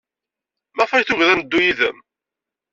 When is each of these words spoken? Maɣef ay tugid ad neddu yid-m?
Maɣef 0.75 0.91
ay 0.93 1.03
tugid 1.05 1.29
ad 1.29 1.37
neddu 1.37 1.59
yid-m? 1.65 1.97